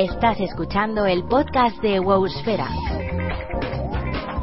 [0.00, 2.68] Estás escuchando el podcast de Wowsfera.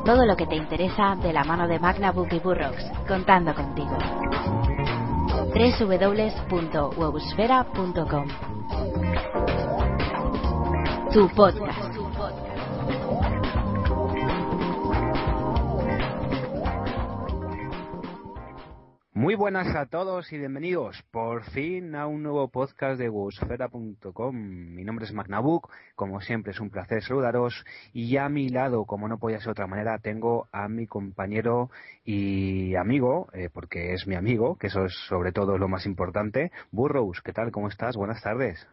[0.05, 3.97] Todo lo que te interesa de la mano de MagnaBook y Burroughs, contando contigo.
[5.55, 8.27] www.wowsfera.com
[11.11, 11.96] Tu podcast.
[19.17, 24.35] Muy buenas a todos y bienvenidos por fin a un nuevo podcast de Wowsfera.com.
[24.35, 29.07] Mi nombre es Magnabook, como siempre es un placer saludaros y a mi lado, como
[29.07, 31.71] no podía ser de otra manera, tengo a mi compañero
[32.05, 36.51] y amigo, eh, porque es mi amigo, que eso es sobre todo lo más importante,
[36.69, 37.19] Burrows.
[37.21, 37.49] ¿Qué tal?
[37.49, 37.95] ¿Cómo estás?
[37.95, 38.67] Buenas tardes.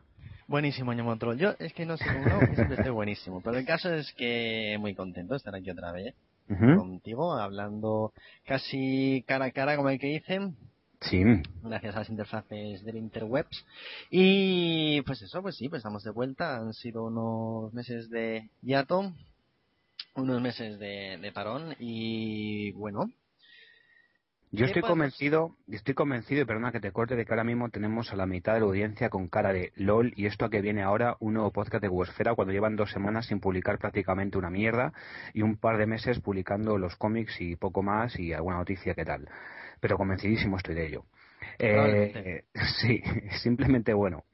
[0.46, 1.38] Buenísimo, año Montrol.
[1.38, 3.40] Yo es que no sé cómo no, siempre estoy buenísimo.
[3.40, 6.14] Pero el caso es que muy contento de estar aquí otra vez
[6.46, 8.12] Contigo, hablando
[8.44, 10.56] casi cara a cara, como el que dicen,
[11.00, 11.22] Sí,
[11.62, 13.64] gracias a las interfaces del interwebs.
[14.10, 16.56] Y pues eso, pues sí, pues estamos de vuelta.
[16.56, 19.12] Han sido unos meses de hiato,
[20.14, 23.10] unos meses de, de parón y bueno,
[24.54, 27.68] yo ¿Qué estoy convencido, estoy convencido, y perdona que te corte, de que ahora mismo
[27.70, 30.60] tenemos a la mitad de la audiencia con cara de LOL y esto a que
[30.60, 34.50] viene ahora un nuevo podcast de Wowsfera cuando llevan dos semanas sin publicar prácticamente una
[34.50, 34.92] mierda
[35.32, 39.04] y un par de meses publicando los cómics y poco más y alguna noticia que
[39.04, 39.28] tal.
[39.80, 41.04] Pero convencidísimo estoy de ello.
[41.58, 42.44] Eh,
[42.80, 43.02] sí,
[43.42, 44.24] simplemente bueno.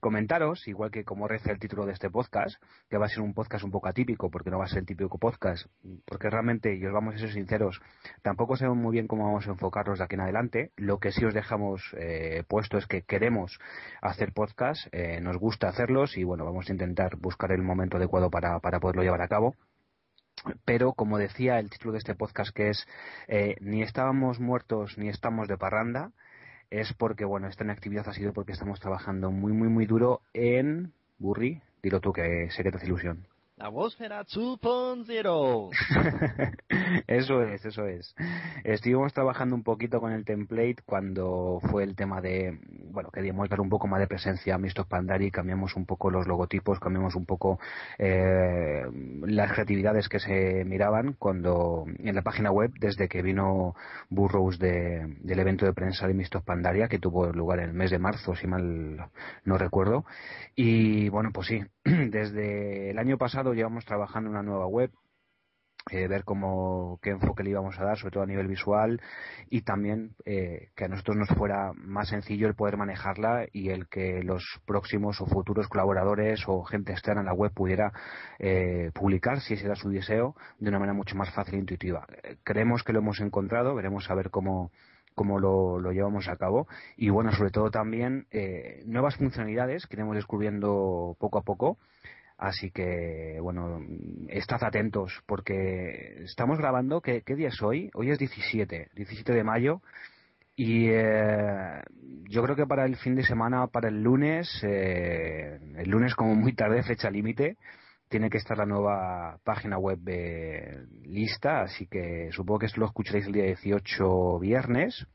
[0.00, 2.56] Comentaros, igual que como reza el título de este podcast,
[2.88, 4.86] que va a ser un podcast un poco atípico, porque no va a ser el
[4.86, 5.66] típico podcast,
[6.06, 7.80] porque realmente, y os vamos a ser sinceros,
[8.22, 10.72] tampoco sabemos muy bien cómo vamos a enfocarlos de aquí en adelante.
[10.76, 13.58] Lo que sí os dejamos eh, puesto es que queremos
[14.00, 18.30] hacer podcast, eh, nos gusta hacerlos y bueno, vamos a intentar buscar el momento adecuado
[18.30, 19.54] para, para poderlo llevar a cabo.
[20.64, 22.86] Pero como decía el título de este podcast que es
[23.28, 26.12] eh, ni estábamos muertos ni estamos de parranda,
[26.70, 30.92] es porque bueno, esta inactividad ha sido porque estamos trabajando muy muy muy duro en
[31.18, 33.26] Burri, dilo tú que sé que te ilusión.
[33.60, 35.70] La Wowsfera 2.0.
[37.06, 38.14] eso es, eso es.
[38.64, 42.58] Estuvimos trabajando un poquito con el template cuando fue el tema de,
[42.90, 46.26] bueno, queríamos dar un poco más de presencia a Mistos Pandari, cambiamos un poco los
[46.26, 47.60] logotipos, cambiamos un poco
[47.98, 48.82] eh,
[49.26, 53.74] las creatividades que se miraban cuando en la página web desde que vino
[54.08, 57.90] Burrows de- del evento de prensa de Mistos Pandaria que tuvo lugar en el mes
[57.90, 59.10] de marzo, si mal
[59.44, 60.06] no recuerdo.
[60.56, 64.90] Y bueno, pues sí, desde el año pasado llevamos trabajando una nueva web
[65.90, 69.00] eh, ver cómo qué enfoque le íbamos a dar, sobre todo a nivel visual,
[69.48, 73.88] y también eh, que a nosotros nos fuera más sencillo el poder manejarla y el
[73.88, 77.92] que los próximos o futuros colaboradores o gente externa en la web pudiera
[78.38, 82.06] eh, publicar, si ese era su deseo, de una manera mucho más fácil e intuitiva.
[82.22, 84.70] Eh, creemos que lo hemos encontrado, veremos a ver cómo
[85.14, 86.66] cómo lo, lo llevamos a cabo
[86.96, 91.78] y bueno sobre todo también eh, nuevas funcionalidades que iremos descubriendo poco a poco
[92.40, 93.82] Así que, bueno,
[94.28, 97.90] estad atentos porque estamos grabando, ¿qué, día es hoy?
[97.92, 99.82] Hoy es 17, 17 de mayo.
[100.56, 101.82] Y eh,
[102.30, 106.34] yo creo que para el fin de semana, para el lunes, eh, el lunes como
[106.34, 107.58] muy tarde, fecha límite,
[108.10, 111.62] tiene que estar la nueva página web eh, lista.
[111.62, 115.06] Así que supongo que lo escucharéis el día 18 viernes.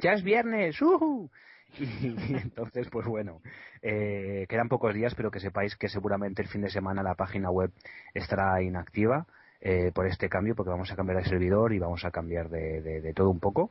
[0.00, 1.30] Ya es viernes, ¡uhu!
[1.78, 3.40] Y, entonces, pues bueno,
[3.80, 7.50] eh, quedan pocos días, pero que sepáis que seguramente el fin de semana la página
[7.50, 7.70] web
[8.12, 9.26] estará inactiva
[9.60, 12.82] eh, por este cambio, porque vamos a cambiar de servidor y vamos a cambiar de,
[12.82, 13.70] de- todo un poco.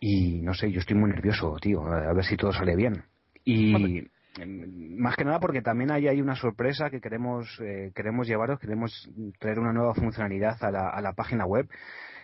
[0.00, 3.04] Y no sé, yo estoy muy nervioso, tío, a ver si todo sale bien.
[3.44, 4.08] Y
[4.46, 9.58] más que nada porque también hay una sorpresa que queremos, eh, queremos llevaros, queremos traer
[9.58, 11.68] una nueva funcionalidad a la, a la página web.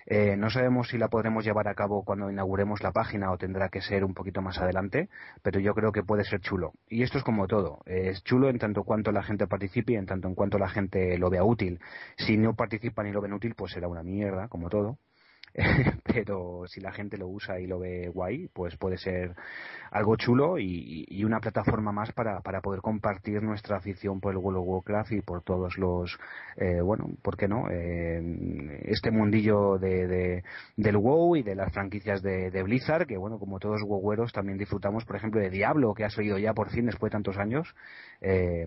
[0.09, 3.69] Eh, no sabemos si la podremos llevar a cabo cuando inauguremos la página o tendrá
[3.71, 5.09] que ser un poquito más adelante,
[5.43, 6.75] pero yo creo que puede ser chulo.
[6.89, 9.97] Y esto es como todo, eh, es chulo en tanto cuanto la gente participe y
[9.97, 11.81] en tanto en cuanto la gente lo vea útil.
[12.19, 14.99] Si no participan y lo ven útil, pues será una mierda, como todo.
[16.05, 19.35] pero si la gente lo usa y lo ve guay, pues puede ser
[19.91, 24.61] algo chulo y, una plataforma más para, para, poder compartir nuestra afición por el World
[24.61, 26.17] of Warcraft y por todos los,
[26.57, 27.69] eh, bueno, ¿por qué no?
[27.69, 30.45] Eh, este mundillo de,
[30.77, 35.05] del WoW y de las franquicias de, Blizzard, que bueno, como todos WoWeros también disfrutamos,
[35.05, 37.75] por ejemplo, de Diablo, que ha salido ya por fin después de tantos años.
[38.21, 38.67] Eh,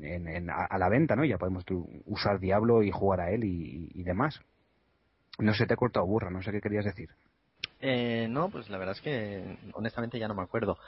[0.00, 1.24] en, a, la venta, ¿no?
[1.24, 1.64] Ya podemos
[2.04, 4.40] usar Diablo y jugar a él y, demás.
[5.38, 7.10] No sé, te he cortado burra, no sé qué querías decir.
[7.80, 10.78] Eh, no, pues la verdad es que honestamente ya no me acuerdo.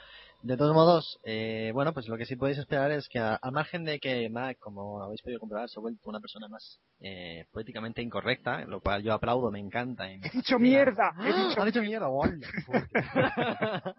[0.41, 3.83] De todos modos, eh, bueno, pues lo que sí podéis esperar es que, a, margen
[3.83, 8.01] de que Mac, como habéis podido comprobar, se ha vuelto una persona más eh, políticamente
[8.01, 10.09] incorrecta, lo cual yo aplaudo, me encanta.
[10.09, 11.13] ¡He dicho mierda!
[11.19, 12.07] ¡He dicho, dicho mierda!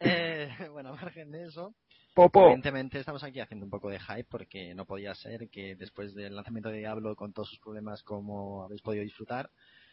[0.00, 1.74] eh, bueno, a margen de eso,
[2.16, 6.34] Evidentemente estamos aquí haciendo un poco de hype porque no podía ser que después del
[6.34, 9.50] lanzamiento de Diablo con todos sus problemas como habéis podido disfrutar,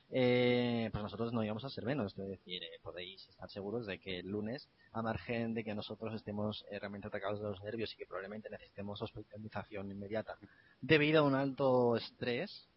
[0.09, 2.17] eh, pues nosotros no íbamos a ser menos.
[2.17, 6.13] Es decir, eh, podéis estar seguros de que el lunes, a margen de que nosotros
[6.13, 10.37] estemos eh, realmente atacados de los nervios y que probablemente necesitemos hospitalización inmediata
[10.81, 12.67] debido a un alto estrés,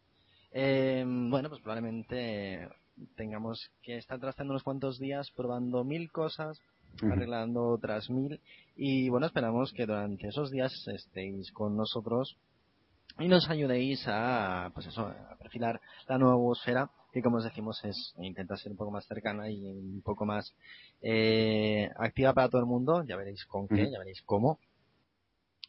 [0.53, 2.69] bueno, pues probablemente
[3.15, 6.61] tengamos que estar trastando unos cuantos días probando mil cosas
[7.03, 8.41] arreglando otras mil.
[8.77, 12.37] Y bueno, esperamos que durante esos días estéis con nosotros
[13.19, 17.84] y nos ayudéis a, pues eso, a perfilar la nueva atmósfera que como os decimos
[17.84, 20.54] es intenta ser un poco más cercana y un poco más
[21.02, 23.04] eh, activa para todo el mundo.
[23.04, 24.58] Ya veréis con qué, ya veréis cómo.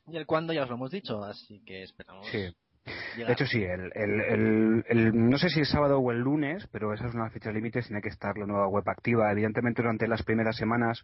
[0.08, 2.28] Y el cuándo ya os lo hemos dicho, así que esperamos.
[3.16, 6.94] De hecho, sí, el, el, el, no sé si el sábado o el lunes, pero
[6.94, 9.32] esa es una fecha límite, tiene que estar la nueva web activa.
[9.32, 11.04] Evidentemente, durante las primeras semanas,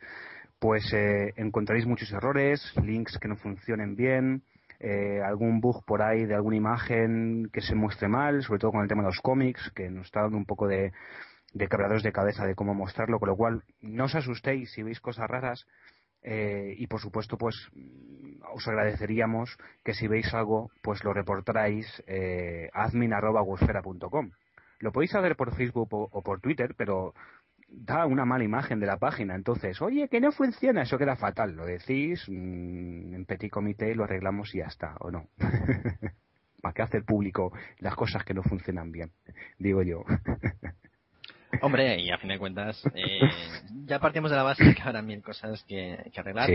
[0.59, 4.43] pues eh, encontraréis muchos errores, links que no funcionen bien,
[4.79, 8.81] eh, algún bug por ahí de alguna imagen que se muestre mal, sobre todo con
[8.81, 10.91] el tema de los cómics, que nos está dando un poco de,
[11.53, 15.27] de de cabeza de cómo mostrarlo, con lo cual no os asustéis si veis cosas
[15.29, 15.65] raras
[16.29, 17.56] eh, y por supuesto, pues
[18.53, 22.69] os agradeceríamos que si veis algo, pues lo reportarais eh.
[24.80, 27.13] Lo podéis hacer por Facebook o, por Twitter, pero
[27.67, 29.35] da una mala imagen de la página.
[29.35, 31.55] Entonces, oye, que no funciona, eso queda fatal.
[31.55, 35.29] Lo decís mm, en petit comité, lo arreglamos y ya está, ¿o no?
[36.61, 39.11] ¿Para qué hacer público las cosas que no funcionan bien?
[39.59, 40.03] Digo yo.
[41.61, 43.21] Hombre, y a fin de cuentas, eh,
[43.85, 46.49] ya partimos de la base de que habrá mil cosas que, arreglar.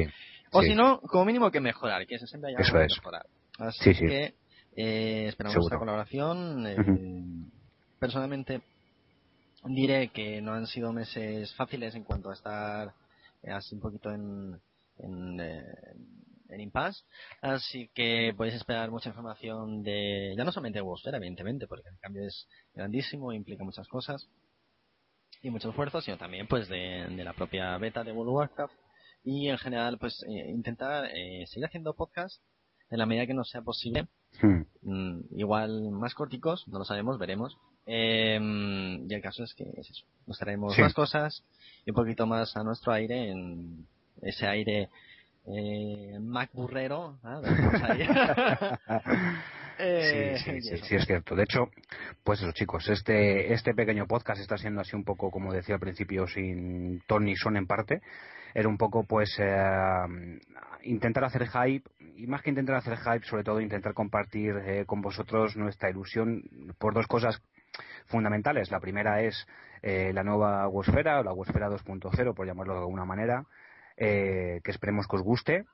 [0.53, 2.97] o si no, como mínimo que mejorar, que siempre haya que es.
[2.99, 3.27] mejorar.
[3.59, 4.35] Así que
[4.77, 6.67] eh, esperamos vuestra colaboración.
[6.67, 6.77] Eh,
[7.99, 8.61] personalmente,
[9.65, 12.95] diré que no han sido meses fáciles en cuanto a estar
[13.49, 14.61] así un poquito en,
[14.99, 15.41] en,
[16.53, 17.05] en impasse.
[17.41, 21.99] Así que podéis esperar mucha información de, ya no solamente de Wosfera, evidentemente, porque el
[21.99, 24.29] cambio es grandísimo, implica muchas cosas
[25.43, 28.75] y mucho esfuerzo, sino también pues de, la propia beta de World of Warcraft
[29.25, 32.43] y en general pues eh, intentar eh, seguir haciendo podcast
[32.91, 34.09] en la medida que nos sea posible.
[34.41, 34.63] Hmm.
[34.83, 37.59] Mm, igual más corticos, no lo sabemos, veremos.
[37.87, 40.05] Em, y el caso es que es eso.
[40.27, 41.43] Nos traemos más cosas
[41.85, 43.87] y un poquito más a nuestro aire, en
[44.23, 44.89] ese aire
[45.47, 47.19] eh, Mac burrero.
[49.85, 51.35] Eh, sí, sí, sí, es cierto.
[51.35, 51.71] De hecho,
[52.23, 55.81] pues eso, chicos, este, este pequeño podcast está siendo así un poco, como decía al
[55.81, 58.01] principio, sin ton ni son en parte.
[58.55, 60.39] Era un poco, pues, eh,
[60.85, 65.01] intentar hacer hype, y más que intentar hacer hype, sobre todo intentar compartir eh, con
[65.01, 66.45] vosotros nuestra ilusión
[66.79, 67.43] por dos cosas
[68.07, 68.71] fundamentales.
[68.71, 69.47] La primera es
[69.83, 73.45] la nueva Wosfera, o la Wosfera 2.0, por llamarlo de alguna manera,
[73.97, 75.65] que esperemos que os guste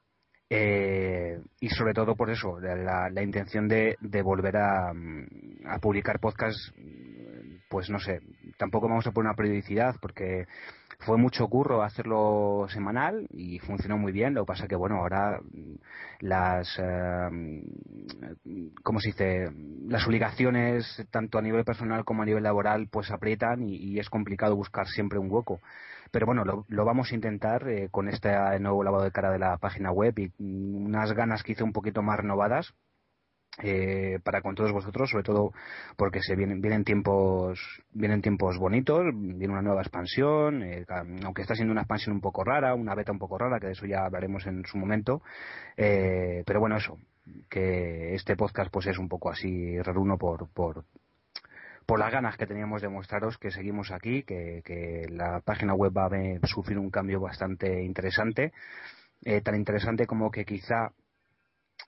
[0.51, 6.21] eh, y sobre todo por eso, la, la intención de, de volver a, a, publicar
[6.21, 6.73] podcasts,
[7.69, 8.21] pues no sé,
[8.57, 10.47] tampoco vamos a poner una periodicidad porque
[11.01, 14.35] fue mucho curro hacerlo semanal y funcionó muy bien.
[14.35, 15.41] Lo que pasa que, bueno, ahora
[16.21, 17.63] las, eh,
[18.83, 19.51] ¿cómo se dice?
[19.87, 24.11] Las obligaciones, tanto a nivel personal como a nivel laboral, pues aprietan y, y es
[24.11, 25.61] complicado buscar siempre un hueco.
[26.11, 29.59] Pero bueno, lo, vamos a intentar eh, con este nuevo lavado de cara de la
[29.59, 32.75] página web y unas ganas que hice un poquito más renovadas.
[33.61, 35.53] Eh, para con todos vosotros, sobre todo
[35.97, 37.59] porque se vienen, vienen tiempos
[37.93, 40.87] vienen tiempos bonitos, viene una nueva expansión, eh,
[41.25, 43.73] aunque está siendo una expansión un poco rara, una beta un poco rara, que de
[43.73, 45.23] eso ya hablaremos en su momento,
[45.77, 46.99] pero bueno eso,
[47.49, 50.85] que este podcast pues es un poco así raruno por, por,
[51.89, 56.05] por las ganas que teníamos de mostraros que seguimos aquí, que, la página web va
[56.05, 58.53] a sufrir un cambio bastante interesante,
[59.25, 60.93] eh, tan interesante como que quizá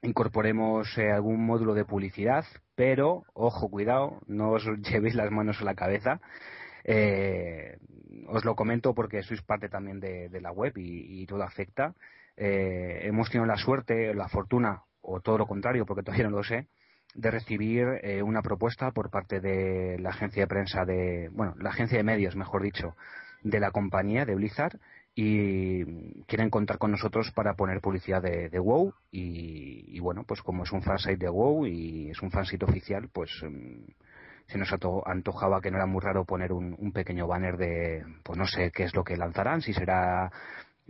[0.02, 5.64] incorporemos eh, algún módulo de publicidad, pero ojo, cuidado, no os llevéis las manos a
[5.64, 6.20] la cabeza.
[6.84, 7.76] Eh,
[8.28, 11.94] os lo comento porque sois parte también de, la web y, todo afecta.
[12.36, 16.44] Eh, hemos tenido la suerte, la fortuna, o todo lo contrario, porque todavía no lo
[16.44, 16.68] sé,
[17.14, 21.70] de recibir eh, una propuesta por parte de la agencia de prensa de, bueno, la
[21.70, 22.96] agencia de medios, mejor dicho,
[23.42, 24.78] de la compañía de Blizzard
[25.14, 25.84] y
[26.24, 30.82] quieren contar con nosotros para poner publicidad de, WoW y, bueno, pues como es un
[30.82, 33.86] fansite de WoW y es un fansite oficial, pues em,
[34.46, 34.72] se nos
[35.06, 38.84] antojaba que no era muy raro poner un, pequeño banner de, pues no sé qué
[38.84, 40.30] es lo que lanzarán, si será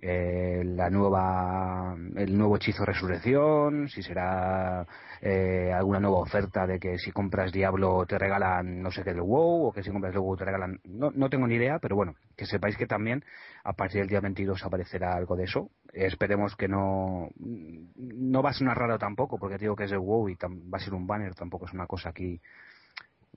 [0.03, 4.87] eh, la nueva el nuevo hechizo resurrección si será
[5.21, 9.23] eh, alguna nueva oferta de que si compras Diablo te regalan no sé qué del
[9.23, 11.97] WoW o que si compras el WoW te regalan no, no tengo ni idea pero
[11.97, 13.23] bueno que sepáis que también
[13.65, 15.71] a partir del día 22 aparecerá algo de eso.
[15.93, 20.29] Esperemos que no no va a una raro tampoco porque digo que es el WoW
[20.29, 22.41] y va a ser un banner tampoco es una cosa aquí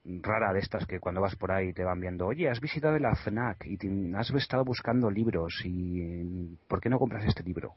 [0.05, 3.15] rara de estas que cuando vas por ahí te van viendo, oye, has visitado la
[3.15, 3.77] FNAC y
[4.15, 7.74] has estado buscando libros y ¿por qué no compras este libro?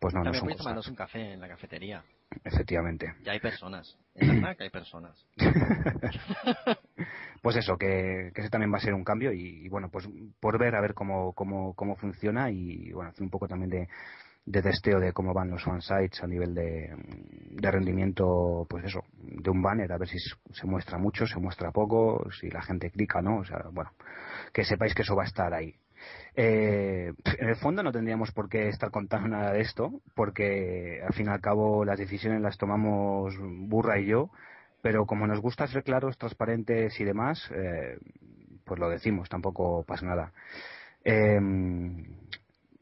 [0.00, 0.48] Pues no, no son
[0.88, 2.02] un café en la cafetería.
[2.44, 3.14] Efectivamente.
[3.22, 3.96] Ya hay personas.
[4.14, 5.26] En la FNAC hay personas.
[7.42, 10.08] pues eso, que, que, ese también va a ser un cambio y, bueno, pues
[10.40, 13.88] por ver a ver cómo, cómo, cómo funciona y bueno, hacer un poco también de
[14.50, 16.90] de testeo de cómo van los fansites a nivel de,
[17.70, 22.26] rendimiento, pues eso, de un banner, a ver si se muestra mucho, se muestra poco,
[22.32, 23.40] si la gente clica, ¿no?
[23.40, 23.92] O sea, bueno,
[24.52, 25.74] que sepáis que eso va a estar ahí.
[26.34, 31.12] Eh, en el fondo no tendríamos por qué estar contando nada de esto, porque al
[31.12, 34.30] fin y al cabo las decisiones las tomamos Burra y yo,
[34.80, 37.98] pero como nos gusta ser claros, transparentes y demás, eh,
[38.64, 40.32] pues lo decimos, tampoco pasa nada.
[41.04, 41.38] Eh,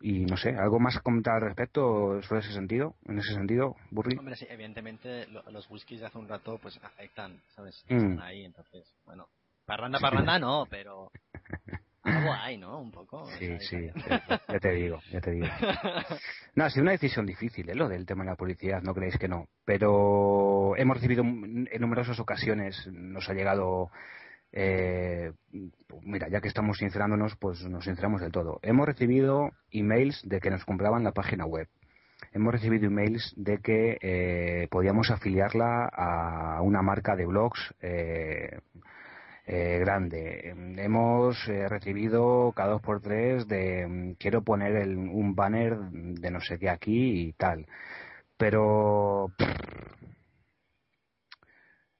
[0.00, 2.94] y no sé, ¿algo más comentar al respecto sobre ese sentido?
[3.06, 4.16] En ese sentido, Burri.
[4.16, 7.84] Hombre, sí, evidentemente los whiskies de hace un rato pues afectan, ¿sabes?
[7.88, 7.96] Mm.
[7.96, 9.28] Están ahí, entonces, bueno,
[9.64, 11.10] parranda, parranda no, pero
[12.02, 12.78] algo hay, ¿no?
[12.80, 13.26] Un poco.
[13.38, 15.46] Sí, sí, ya, te digo, ya te digo.
[16.54, 17.74] No, ha sido una decisión difícil, ¿eh?
[17.74, 19.46] Lo del tema de la publicidad, no creéis que no.
[19.66, 23.90] Pero hemos recibido en numerosas ocasiones, nos ha llegado
[24.58, 25.32] eh,
[26.02, 28.58] mira, ya que estamos sincerándonos, pues nos sinceramos del todo.
[28.62, 31.68] Hemos recibido emails de que nos compraban la página web.
[32.32, 38.60] Hemos recibido emails de que eh, podíamos afiliarla a una marca de blogs eh,
[39.46, 40.54] eh, grande.
[40.78, 46.58] Hemos recibido cada dos por tres de mm, quiero poner un banner de no sé
[46.58, 47.66] qué aquí y tal.
[48.38, 49.32] Pero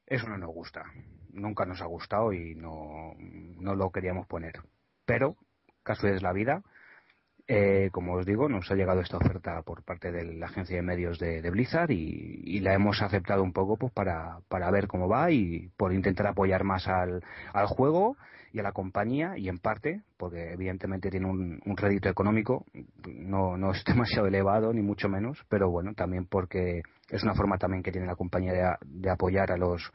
[0.07, 0.87] eso no nos gusta
[1.37, 4.55] nunca nos ha gustado y no, no lo queríamos poner.
[5.05, 5.37] Pero,
[5.83, 6.63] caso es la vida,
[7.49, 10.83] eh, como os digo, nos ha llegado esta oferta por parte de la agencia de
[10.83, 15.31] medios de, Blizzard y, la hemos aceptado un poco pues para, para ver cómo va
[15.31, 17.23] y por intentar apoyar más al,
[17.53, 18.17] al juego
[18.53, 22.65] y a la compañía y en parte porque evidentemente tiene un, un rédito económico
[23.07, 27.59] no, no es demasiado elevado ni mucho menos pero bueno también porque es una forma
[27.59, 29.93] también que tiene la compañía de, apoyar a los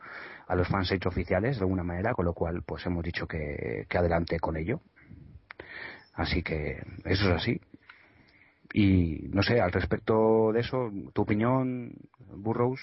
[0.48, 3.98] a los fansites oficiales de alguna manera con lo cual pues hemos dicho que, que
[3.98, 4.80] adelante con ello
[6.14, 7.62] Así que eso es así.
[8.74, 12.80] Y no sé, al respecto de eso, tu opinión, Burrows.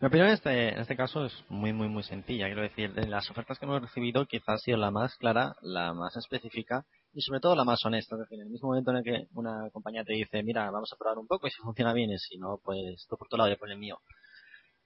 [0.00, 2.46] Mi opinión en este, en este caso es muy, muy, muy sencilla.
[2.46, 5.94] Quiero decir, de las ofertas que hemos recibido, quizás ha sido la más clara, la
[5.94, 8.16] más específica y sobre todo la más honesta.
[8.16, 10.92] Es decir, en el mismo momento en el que una compañía te dice, mira, vamos
[10.92, 13.36] a probar un poco y si funciona bien y si no, pues tú por tu
[13.36, 13.98] lado y por el mío.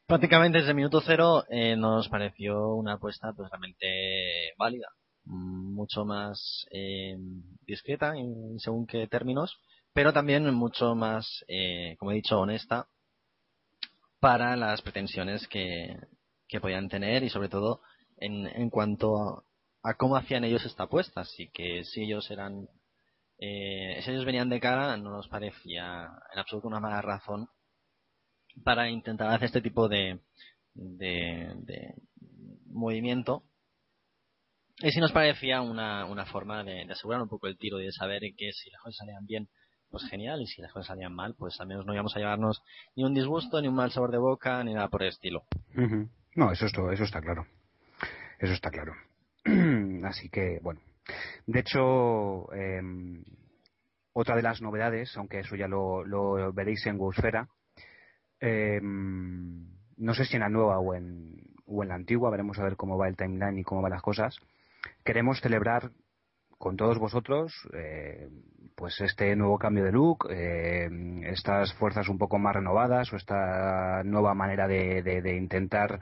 [0.06, 4.88] Prácticamente desde el minuto cero eh, nos pareció una apuesta pues realmente válida
[5.28, 7.16] mucho más eh,
[7.66, 9.58] discreta en según qué términos,
[9.92, 12.88] pero también mucho más, eh, como he dicho, honesta
[14.20, 15.97] para las pretensiones que,
[16.49, 17.82] que podían tener y sobre todo
[18.16, 19.44] en, en cuanto
[19.82, 21.20] a, cómo hacían ellos esta apuesta.
[21.20, 22.68] Así que si ellos eran,
[23.38, 27.49] eh, si ellos venían de cara, no nos parecía en absoluto una mala razón
[28.64, 30.20] para intentar hacer este tipo de,
[30.75, 31.94] de
[32.66, 33.44] movimiento
[34.80, 37.92] y sí nos parecía una, una forma de, asegurar un poco el tiro y de
[37.92, 39.49] saber que si las cosas salían bien,
[39.90, 42.62] pues genial, y si las cosas salían mal, pues al menos no íbamos a llevarnos
[42.94, 45.44] ni un disgusto, ni un mal sabor de boca, ni nada por el estilo.
[46.35, 47.47] No, eso, es todo, eso está claro.
[48.38, 48.92] Eso está claro.
[50.04, 50.80] Así que, bueno.
[51.47, 53.25] De hecho, em,
[54.12, 57.49] otra de las novedades, aunque eso ya lo, veréis en Wowsfera,
[58.40, 59.66] em,
[59.97, 61.35] no sé si en la nueva o en,
[61.66, 64.02] o en la antigua, veremos a ver cómo va el timeline y cómo van las
[64.02, 64.38] cosas,
[65.04, 65.90] queremos celebrar
[66.58, 68.28] con todos vosotros eh,
[68.78, 70.88] pues este nuevo cambio de look, eh,
[71.25, 76.00] estas fuerzas un poco más renovadas o esta nueva manera de, intentar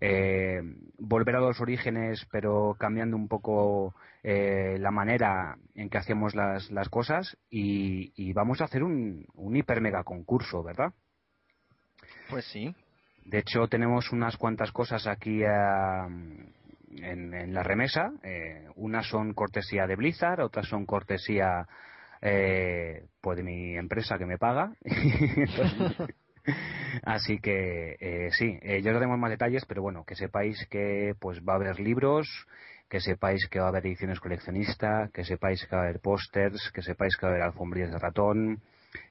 [0.00, 0.62] eh,
[0.98, 6.70] volver a los orígenes pero cambiando un poco eh, la manera en que hacemos las,
[6.70, 10.94] las cosas y, vamos a hacer un, un hiper mega concurso, ¿verdad?
[12.30, 12.74] Pues sí.
[13.26, 15.42] De hecho, tenemos unas cuantas cosas aquí
[17.02, 18.12] en, en, la remesa.
[18.22, 21.66] Eh, unas son cortesía de Blizzard, otras son cortesía
[22.20, 24.72] eh, pues de mi empresa que me paga.
[27.02, 31.40] Así que eh, sí, eh, no tengo más detalles, pero bueno, que sepáis que pues
[31.40, 32.28] va a haber libros,
[32.88, 36.70] que sepáis que va a haber ediciones coleccionistas, que sepáis que va a haber pósters,
[36.72, 38.62] que sepáis que va a haber alfombrillas de ratón,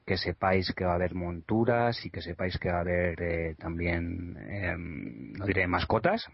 [0.05, 3.55] que sepáis que va a haber monturas y que sepáis que va a haber eh,
[3.55, 6.29] también, em, no diré mascotas,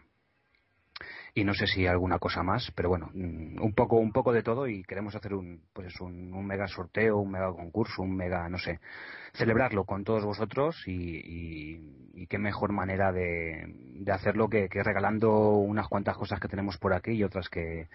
[1.34, 4.44] y no sé si alguna cosa más, pero bueno, mm, un poco, un poco de
[4.44, 8.50] todo y queremos hacer un, pues un, un mega sorteo, un mega concurso, un mega,
[8.50, 8.80] no sé,
[9.34, 11.82] celebrarlo con todos vosotros y,
[12.14, 13.66] y, qué mejor manera de,
[14.12, 17.88] hacerlo que, regalando unas cuantas cosas que tenemos por aquí y otras que,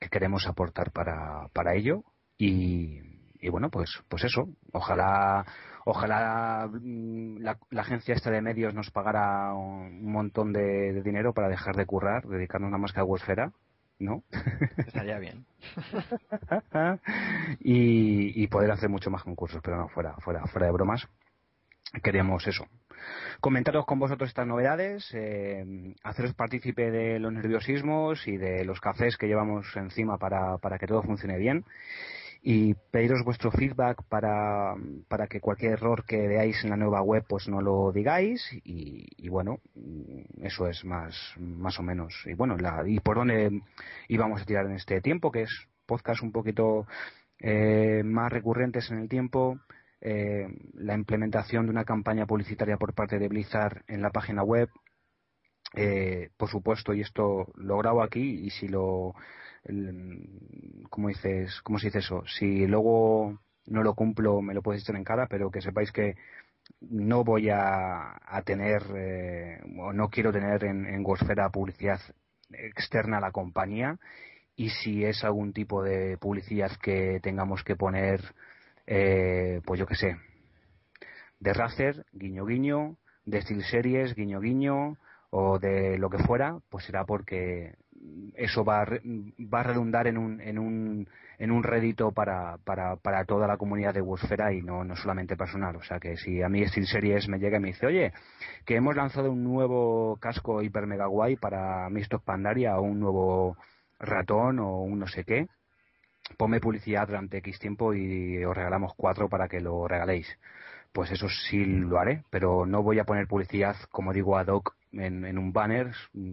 [0.00, 2.02] que queremos aportar para, para ello
[2.36, 3.00] y,
[3.40, 4.48] y bueno, pues, pues eso.
[4.72, 5.44] Ojalá,
[5.88, 11.76] ojalá mm, la, agencia esta de medios nos pagara un montón de, dinero para dejar
[11.76, 13.52] de currar, dedicarnos nada más que a Websfera,
[13.98, 14.22] ¿no?
[14.76, 15.46] Estaría bien.
[17.60, 21.08] y, y poder hacer mucho más concursos, pero no, fuera, fuera, fuera de bromas.
[22.02, 22.66] Queríamos eso,
[23.40, 29.16] comentaros con vosotros estas novedades, eh, haceros partícipe de los nerviosismos y de los cafés
[29.16, 31.64] que llevamos encima para, para que todo funcione bien
[32.42, 34.74] y pediros vuestro feedback para,
[35.08, 39.28] para que cualquier error que veáis en la nueva web pues no lo digáis y,
[39.28, 39.58] bueno
[40.42, 42.14] eso es más más o menos.
[42.26, 43.60] Y bueno la, y por dónde
[44.08, 46.86] íbamos a tirar en este tiempo que es podcast un poquito
[47.40, 49.58] eh, más recurrentes en el tiempo
[50.00, 54.68] eh, la implementación de una campaña publicitaria por parte de Blizzard en la página web.
[55.74, 59.14] Eh, por supuesto y esto lo grabo aquí y si lo
[60.90, 62.24] ¿cómo dices, cómo se dice eso?
[62.26, 66.16] Si luego no lo cumplo, me lo puedes echar en cara, pero que sepáis que
[66.80, 71.04] no voy a, a tener, eh, o no quiero tener en, en
[71.52, 72.00] publicidad
[72.50, 73.98] externa a la compañía
[74.56, 78.20] y si es algún tipo de publicidad que tengamos que poner,
[78.86, 80.16] eh, pues yo qué sé,
[81.38, 84.96] de Razer, guiño guiño, de Steel Series, guiño guiño,
[85.30, 87.74] o de lo que fuera, pues será porque
[88.34, 91.08] eso va a, va a redundar en un, en un,
[91.38, 95.36] en un rédito para, para, para toda la comunidad de Wosfera y no, no solamente
[95.36, 95.76] personal.
[95.76, 98.12] O sea que si a mí Steel Series me llega y me dice, oye,
[98.64, 103.56] que hemos lanzado un nuevo casco hiper mega guay para Misto Pandaria o un nuevo
[103.98, 105.48] ratón o un no sé qué,
[106.36, 110.28] ponme publicidad durante X tiempo y os regalamos cuatro para que lo regaléis.
[110.92, 114.77] Pues eso sí lo haré, pero no voy a poner publicidad, como digo, ad hoc
[114.92, 115.92] en, en un banner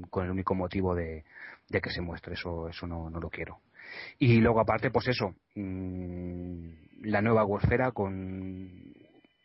[0.10, 1.24] con el único motivo de,
[1.70, 2.34] que se muestre.
[2.34, 3.60] Eso, eso no, no lo quiero.
[4.18, 6.70] Y luego aparte, pues eso, mmm,
[7.04, 8.94] la nueva Wordfera con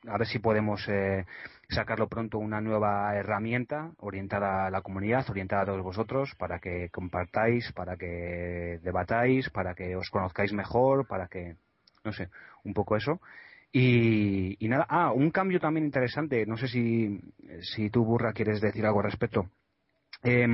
[0.08, 1.26] a ver si podemos eh,
[1.68, 6.88] sacarlo pronto una nueva herramienta orientada a la comunidad, orientada a todos vosotros, para que
[6.90, 11.56] compartáis, para que debatáis, para que os conozcáis mejor, para que,
[12.04, 12.30] no sé,
[12.64, 13.20] un poco eso.
[13.72, 17.20] Y, y nada, ah, un cambio también interesante, no sé si,
[17.60, 19.48] si tú, Burra, quieres decir algo al respecto.
[20.22, 20.46] Eh,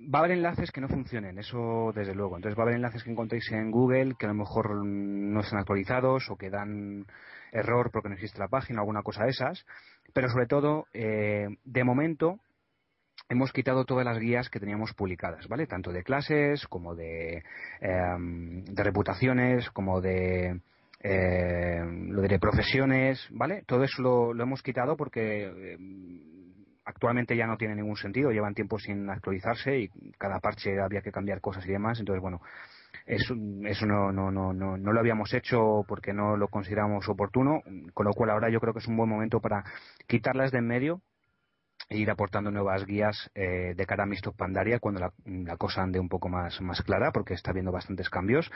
[0.00, 2.36] va a haber enlaces que no funcionen, eso desde luego.
[2.36, 5.58] Entonces va a haber enlaces que encontréis en Google que a lo mejor no están
[5.58, 7.06] actualizados o que dan
[7.52, 9.66] error porque no existe la página, alguna cosa de esas.
[10.12, 12.38] Pero sobre todo, eh, de momento,
[13.28, 15.66] hemos quitado todas las guías que teníamos publicadas, ¿vale?
[15.66, 17.44] Tanto de clases como de,
[17.80, 20.60] em, de reputaciones, como de
[21.02, 23.62] eh, lo de profesiones, ¿vale?
[23.66, 26.30] Todo eso lo, lo hemos quitado porque em,
[26.84, 31.12] actualmente ya no tiene ningún sentido, llevan tiempo sin actualizarse y cada parche había que
[31.12, 32.40] cambiar cosas y demás, entonces bueno,
[33.06, 33.34] eso,
[33.64, 37.62] eso no, no, no, no, no lo habíamos hecho porque no lo consideramos oportuno,
[37.94, 39.64] con lo cual ahora yo creo que es un buen momento para
[40.06, 41.02] quitarlas de en medio
[41.90, 45.98] e ir aportando nuevas guías eh, de cara a Misto Pandaria cuando la, cosa ande
[45.98, 48.48] un poco más, más clara, porque está habiendo bastantes cambios.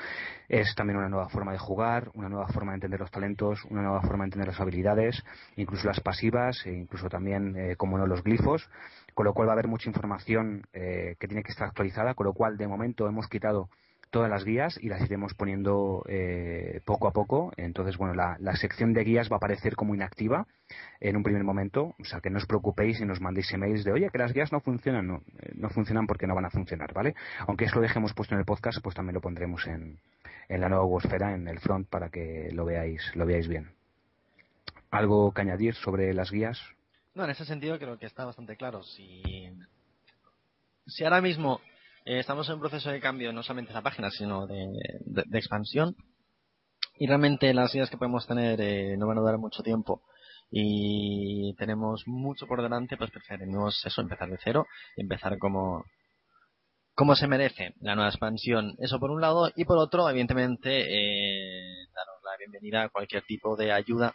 [0.48, 3.82] Es también una nueva forma de jugar, una nueva forma de entender los talentos, una
[3.82, 5.20] nueva forma de entender las habilidades,
[5.56, 8.70] incluso las pasivas, e incluso también, eh, como no, los glifos,
[9.14, 12.26] con lo cual va a haber mucha información eh, que tiene que estar actualizada, con
[12.26, 13.68] lo cual de momento hemos quitado
[14.14, 17.52] todas las guías y las iremos poniendo eh, poco a poco.
[17.56, 20.46] Entonces, bueno, la, sección de guías va a aparecer como inactiva
[21.00, 21.96] en un primer momento.
[21.98, 24.52] O sea, que no os preocupéis y nos mandéis emails de, oye, que las guías
[24.52, 25.08] no funcionan.
[25.08, 27.16] No, eh, no funcionan porque no van a funcionar, ¿vale?
[27.48, 29.98] Aunque eso lo dejemos puesto en el podcast, pues también lo pondremos en,
[30.48, 33.72] en la nueva Wosfera, en el front, para que lo veáis, lo veáis bien.
[34.92, 36.60] ¿Algo que añadir sobre las guías?
[37.16, 38.84] No, en ese sentido creo que está bastante claro.
[38.84, 39.50] Si,
[40.86, 41.60] si ahora mismo
[42.06, 44.66] Eh, estamos en un proceso de cambio no solamente de la página, sino de,
[45.32, 45.96] expansión.
[46.98, 50.02] Y realmente las ideas que podemos tener eh, no van a durar mucho tiempo
[50.50, 55.84] y tenemos mucho por delante, pues preferimos eso, empezar de cero y empezar como,
[56.94, 58.76] como se merece la nueva expansión.
[58.78, 59.50] Eso por un lado.
[59.56, 64.14] Y por otro, evidentemente, eh, daros la bienvenida a cualquier tipo de ayuda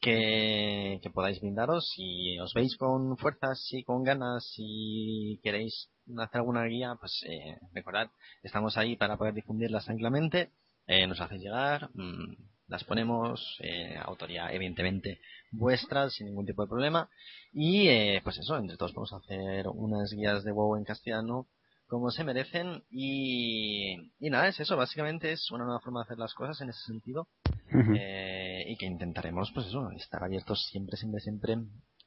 [0.00, 1.90] que, podáis brindaros.
[1.94, 7.58] Si os veis con fuerzas y con ganas, si queréis hacer alguna guía, pues eh,
[7.72, 8.10] recordad,
[8.42, 10.50] estamos ahí para poder difundirlas tranquilamente.
[10.86, 12.34] Eh, nos hacéis llegar, mm,
[12.68, 15.20] las ponemos, eh, autoría evidentemente
[15.52, 17.08] vuestra, sin ningún tipo de problema.
[17.52, 21.46] Y eh, pues eso, entre todos vamos a hacer unas guías de WoW en castellano
[21.90, 26.18] como se merecen y, y nada, es eso, básicamente es una nueva forma de hacer
[26.18, 27.26] las cosas en ese sentido.
[27.72, 31.56] Eh, y que intentaremos pues eso, estar abiertos siempre, siempre, siempre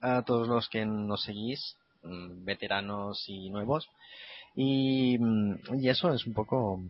[0.01, 3.89] a todos los que nos seguís, mm, veteranos y nuevos.
[4.55, 6.81] Y, mm, y eso es un poco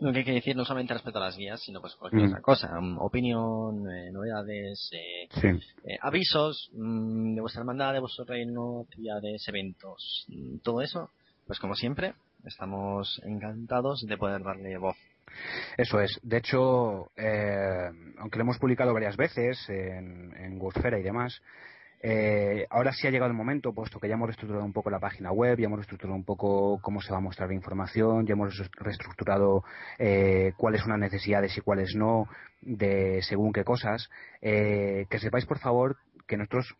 [0.00, 2.40] lo que hay que decir no solamente respecto a las guías, sino pues cualquier otra
[2.40, 2.80] cosa.
[2.80, 5.28] Mm, opinión, eh, novedades, eh,
[5.84, 10.26] eh, avisos de vuestra hermandad, de vuestro reino, actividades, eventos,
[10.62, 11.10] todo eso
[11.48, 12.12] pues como siempre,
[12.44, 14.96] estamos encantados de poder darle voz.
[15.78, 16.20] Eso es.
[16.22, 21.40] De hecho, eh, aunque lo hemos publicado varias veces en, en y demás,
[22.02, 25.00] eh, ahora sí ha llegado el momento, puesto que ya hemos reestructurado un poco la
[25.00, 28.34] página web, ya hemos reestructurado un poco cómo se va a mostrar la información, ya
[28.34, 29.64] hemos reestructurado
[29.98, 32.28] eh, cuáles son las necesidades y cuáles no,
[32.60, 34.10] de según qué cosas.
[34.42, 36.76] que sepáis, por favor, que nosotros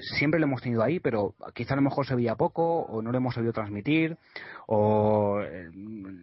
[0.00, 3.12] siempre lo hemos tenido ahí, pero quizá a lo mejor se veía poco o no
[3.12, 4.16] lo hemos sabido transmitir
[4.66, 5.70] o eh,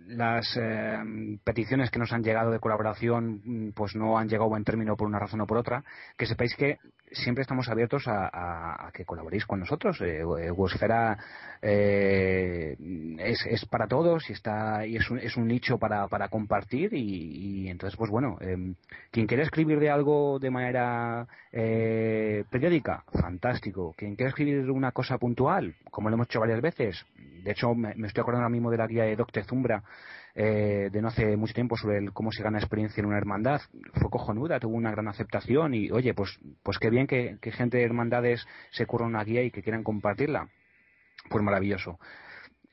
[0.07, 0.97] las eh,
[1.43, 4.95] peticiones que nos han llegado de colaboración mm, pues no han llegado a buen término
[4.95, 5.83] por una razón o por otra.
[6.17, 6.79] Que sepáis que
[7.11, 9.99] siempre estamos abiertos a, que colaboréis con nosotros.
[10.01, 10.23] Eh,
[11.63, 12.75] eh,
[13.19, 16.93] es, es, para todos y está y es un, es un nicho para, para compartir
[16.93, 18.75] y, entonces pues bueno, em,
[19.11, 23.60] quien quiera escribir de algo de manera eh, periódica, fantástico.
[23.61, 27.05] Quien quiera escribir una cosa puntual, como lo hemos hecho varias veces,
[27.43, 29.83] de hecho me, estoy acordando ahora mismo de la guía de Docte Zumbra
[30.33, 33.61] eh, de no hace mucho tiempo sobre cómo se gana experiencia en una hermandad.
[33.93, 37.83] Fue cojonuda, tuvo una gran aceptación y, oye, pues, pues qué bien que, gente de
[37.83, 40.47] hermandades se curra una guía y que quieran compartirla.
[41.29, 41.99] Pues maravilloso.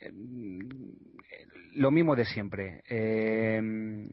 [0.01, 0.13] Eh,
[1.75, 2.83] lo mismo de siempre.
[2.89, 4.09] Eh,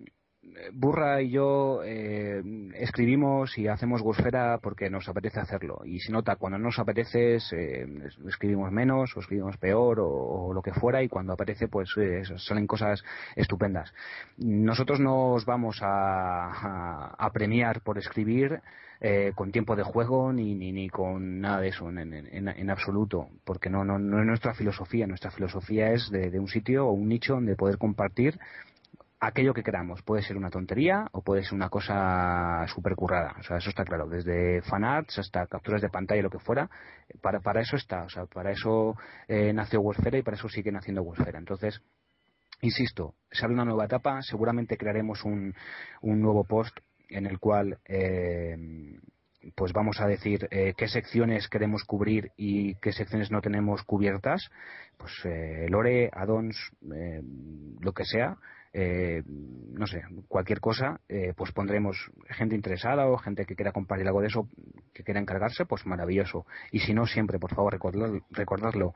[0.73, 2.41] Burra y yo eh,
[2.75, 5.81] escribimos y hacemos Gusfera porque nos apetece hacerlo.
[5.85, 7.87] Y si nota, cuando no nos apetece, eh,
[8.27, 11.03] escribimos menos o escribimos peor o, lo que fuera.
[11.03, 13.03] Y cuando apetece, pues eh, salen cosas
[13.35, 13.93] estupendas.
[14.37, 18.61] Nosotros nos vamos a, premiar por escribir
[19.35, 23.27] con tiempo de juego ni, ni, con nada de eso en, absoluto.
[23.43, 25.05] Porque no, no, no, es nuestra filosofía.
[25.05, 28.39] Nuestra filosofía es de, de un sitio o un nicho donde poder compartir
[29.27, 30.01] aquello que queramos.
[30.03, 33.35] Puede ser una tontería o puede ser una cosa súper currada.
[33.39, 34.07] O sea, eso está claro.
[34.07, 36.69] Desde fanarts hasta capturas de pantalla, lo que fuera.
[37.21, 38.03] Para, para eso está.
[38.03, 38.95] O sea, para eso
[39.27, 41.39] eh, nació Wolfera y para eso sigue naciendo Wolfera.
[41.39, 41.81] Entonces,
[42.61, 44.21] insisto, se abre una nueva etapa.
[44.21, 45.53] Seguramente crearemos un,
[46.01, 46.77] un nuevo post
[47.09, 48.57] en el cual eh,
[49.53, 54.49] pues vamos a decir eh, qué secciones queremos cubrir y qué secciones no tenemos cubiertas,
[54.97, 56.57] pues eh, lore, addons,
[56.93, 57.21] eh,
[57.79, 58.37] lo que sea,
[58.77, 64.05] eh, no sé, cualquier cosa, eh, pues pondremos gente interesada o gente que quiera compartir
[64.05, 64.49] algo de eso,
[64.93, 66.45] que quiera encargarse, pues maravilloso.
[66.73, 67.79] Y si no, siempre, por favor,
[68.31, 68.93] recordarlo.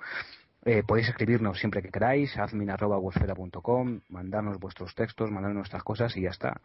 [0.66, 6.32] Eh, podéis escribirnos siempre que queráis, admin.com, mandarnos vuestros textos, mandarnos nuestras cosas y ya
[6.32, 6.60] está.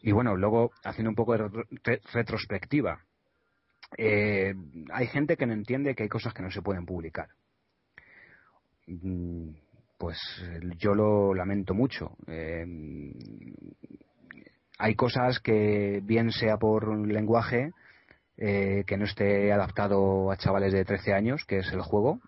[0.00, 2.98] Y bueno, luego, haciendo un poco de retrospectiva,
[3.96, 7.28] hay gente que no entiende que hay cosas que no se pueden publicar.
[8.88, 9.50] Mm,
[9.98, 10.18] pues
[10.78, 12.16] yo lo lamento mucho.
[12.26, 12.66] Eh,
[14.78, 17.72] hay cosas que, bien sea por lenguaje,
[18.36, 22.20] eh, que no esté adaptado a chavales de 13 años, que es el juego,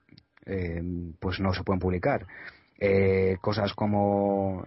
[0.46, 0.82] eh,
[1.20, 2.26] pues no se pueden publicar.
[3.40, 4.64] cosas como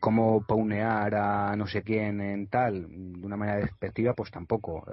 [0.00, 4.84] cómo paunear a no sé quién en tal de una manera despectiva pues tampoco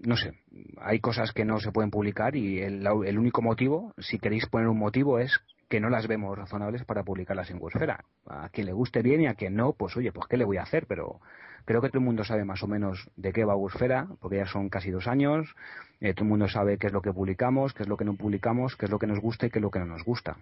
[0.00, 0.34] no sé,
[0.78, 2.86] hay cosas que no se pueden publicar y el,
[3.18, 7.50] único motivo, si queréis poner un motivo, es que no las vemos razonables para publicarlas
[7.50, 8.04] en Wosfera.
[8.26, 10.58] A quien le guste bien y a quien no, pues oye, pues qué le voy
[10.58, 11.20] a hacer, pero
[11.64, 14.46] creo que todo el mundo sabe más o menos de qué va Wosfera, porque ya
[14.46, 15.54] son casi dos años,
[16.00, 18.14] eh, todo el mundo sabe qué es lo que publicamos, qué es lo que no
[18.14, 20.36] publicamos, qué es lo que nos gusta y qué es lo que no nos gusta.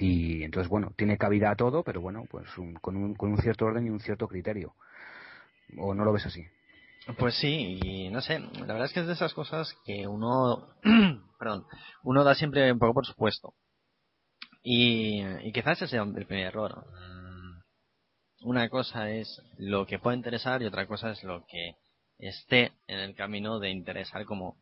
[0.00, 2.48] Y entonces, bueno, tiene cabida a todo, pero bueno, pues
[2.80, 4.74] con, un, con un cierto orden y un cierto criterio.
[5.78, 6.44] ¿O no lo ves así?
[7.14, 10.66] Pues sí, y no sé, la verdad es que es de esas cosas que uno,
[11.38, 11.64] perdón,
[12.02, 13.54] uno da siempre un poco por supuesto.
[14.62, 16.84] Y, y quizás ese sea el primer error.
[16.84, 21.76] Mm, una cosa es lo que puede interesar y otra cosa es lo que
[22.18, 24.56] esté en el camino de interesar como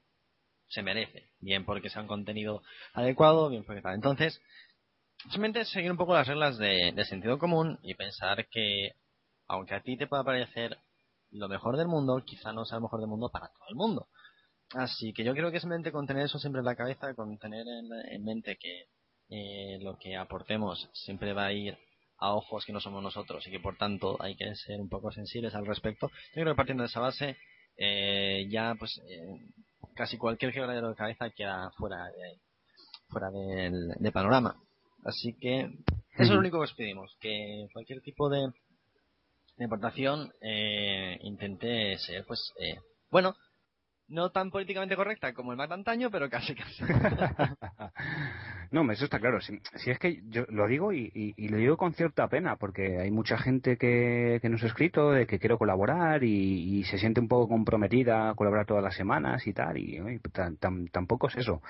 [0.68, 1.30] se merece.
[1.40, 3.94] Bien porque sea un contenido adecuado, bien porque tal.
[3.94, 4.38] Entonces,
[5.30, 8.92] simplemente seguir un poco las reglas de sentido común y pensar que,
[9.48, 10.78] aunque a ti te pueda parecer
[11.34, 14.08] lo mejor del mundo, quizá no sea lo mejor del mundo para todo el mundo.
[14.72, 17.66] Así que yo creo que simplemente con tener eso siempre en la cabeza, con tener
[17.66, 18.86] en, mente que
[19.28, 21.76] eh, lo que aportemos siempre va a ir
[22.18, 25.10] a ojos que no somos nosotros y que por tanto hay que ser un poco
[25.12, 26.08] sensibles al respecto.
[26.34, 27.36] Yo creo que partiendo de esa base,
[27.76, 29.26] eh, ya pues eh,
[29.94, 32.40] casi cualquier quebradero de cabeza queda fuera de,
[33.08, 34.56] fuera del, panorama.
[35.04, 38.50] Así que eso es lo único que os pedimos, que cualquier tipo de,
[39.56, 42.78] de importación eh, intente ser pues eh,
[43.10, 43.34] bueno
[44.08, 46.84] no tan políticamente correcta como el más antaño, pero casi casi.
[48.74, 49.40] no, eso está claro.
[49.40, 53.38] Si, es que yo lo digo y, lo digo con cierta pena, porque hay mucha
[53.38, 58.30] gente que, nos ha escrito de que quiero colaborar y, se siente un poco comprometida
[58.30, 60.00] a colaborar todas las semanas y tal, y,
[60.90, 61.62] tampoco es eso.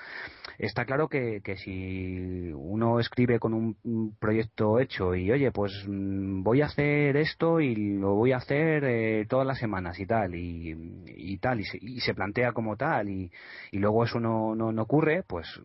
[0.57, 6.61] Está claro que, si uno escribe con un, proyecto hecho y, oye, pues mm, voy
[6.61, 11.37] a hacer esto y lo voy a hacer eh, todas las semanas y tal, y,
[11.37, 13.31] tal, se, y se plantea como tal y,
[13.71, 15.61] y luego eso no, no, ocurre, pues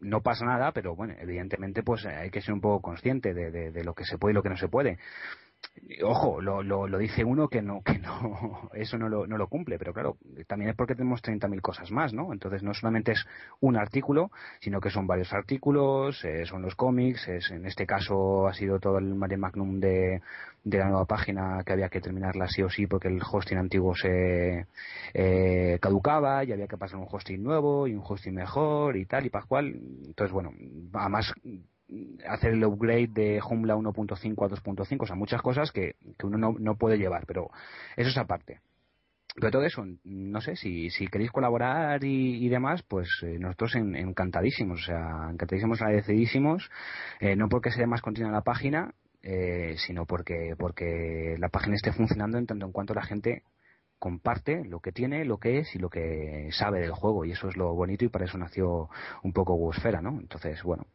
[0.00, 3.84] no pasa nada, pero bueno, evidentemente pues hay que ser un poco consciente de, de
[3.84, 4.98] lo que se puede y lo que no se puede
[6.02, 9.48] ojo, lo, lo, lo, dice uno que no, que no, eso no lo, no lo
[9.48, 12.32] cumple, pero claro, también es porque tenemos 30.000 cosas más, ¿no?
[12.32, 13.24] Entonces no solamente es
[13.60, 18.46] un artículo, sino que son varios artículos, eh, son los cómics, es, en este caso
[18.48, 20.22] ha sido todo el mare magnum de,
[20.64, 23.94] de la nueva página que había que terminarla sí o sí porque el hosting antiguo
[23.94, 24.66] se
[25.14, 29.26] eh, caducaba y había que pasar un hosting nuevo y un hosting mejor y tal
[29.26, 29.66] y pascual.
[29.66, 30.52] Entonces, bueno,
[30.92, 31.32] además
[32.28, 36.38] hacer el upgrade de Joomla 1.5 a 2.5, o sea, muchas cosas que, que uno
[36.38, 37.50] no, no, puede llevar, pero
[37.96, 38.60] eso es aparte.
[39.36, 44.80] Pero todo eso, no sé, si, si queréis colaborar y, demás, pues eh, nosotros encantadísimos,
[44.80, 46.70] o sea, encantadísimos, agradecidísimos,
[47.20, 51.92] eh, no porque sea más continua la página, eh, sino porque, porque la página esté
[51.92, 53.42] funcionando en tanto en cuanto la gente
[53.98, 57.48] comparte lo que tiene, lo que es y lo que sabe del juego y eso
[57.48, 58.88] es lo bonito y para eso nació
[59.22, 60.18] un poco Wosfera, ¿no?
[60.20, 60.86] Entonces, bueno,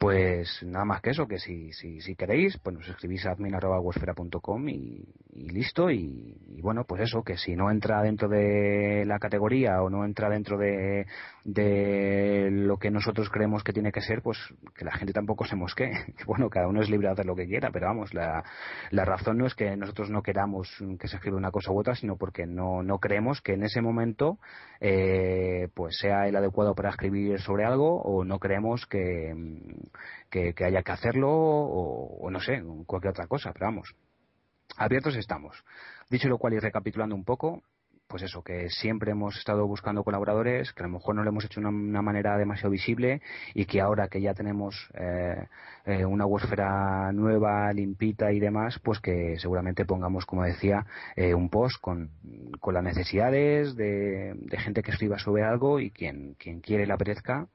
[0.00, 4.68] pues nada más que eso, que si, si, si queréis, pues nos escribís a admin.wosfera.com
[4.70, 5.04] y,
[5.40, 5.90] y listo.
[5.90, 10.28] Y, bueno, pues eso, que si no entra dentro de la categoría o no entra
[10.28, 11.06] dentro de,
[12.50, 14.38] lo que nosotros creemos que tiene que ser, pues
[14.76, 15.90] que la gente tampoco se mosquee.
[16.26, 18.44] Bueno, cada uno es libre de hacer lo que quiera, pero vamos, la,
[18.90, 21.94] la razón no es que nosotros no queramos que se escriba una cosa u otra,
[21.94, 24.38] sino porque no, no creemos que en ese momento
[24.80, 29.34] eh, pues sea el adecuado para escribir sobre algo o no creemos que
[30.30, 33.94] que, haya que hacerlo o, no sé, cualquier otra cosa, pero vamos,
[34.76, 35.64] abiertos estamos.
[36.08, 37.62] Dicho lo cual y recapitulando un poco,
[38.10, 41.44] pues eso, que siempre hemos estado buscando colaboradores, que a lo mejor no lo hemos
[41.44, 43.22] hecho de una, manera demasiado visible
[43.54, 45.46] y que ahora que ya tenemos eh,
[45.84, 51.50] eh, una websfera nueva, limpita y demás, pues que seguramente pongamos, como decía, eh, un
[51.50, 52.10] post con,
[52.72, 57.46] las necesidades de, gente que escriba sobre algo y quien, quien quiere le apetezca,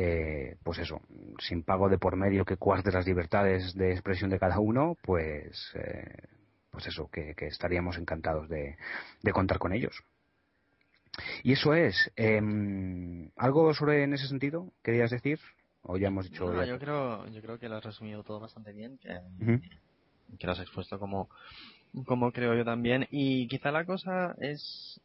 [0.00, 1.00] eh, pues eso,
[1.40, 5.72] sin pago de por medio que cuarte las libertades de expresión de cada uno, pues,
[5.74, 6.28] eh,
[6.70, 8.76] pues eso, que, estaríamos encantados de,
[9.32, 10.02] contar con ellos.
[11.42, 12.12] Y eso es.
[12.16, 15.40] Em, ¿Algo sobre en ese sentido querías decir?
[15.82, 16.64] ¿O ya hemos dicho.?
[16.64, 19.20] yo, creo, yo creo que lo has resumido todo bastante bien, que,
[20.38, 21.28] que lo has expuesto como,
[22.06, 23.06] como creo yo también.
[23.10, 25.00] Y quizá la cosa es,